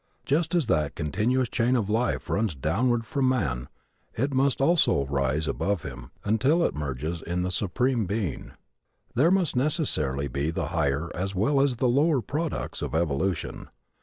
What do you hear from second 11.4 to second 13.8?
as the lower products of evolution.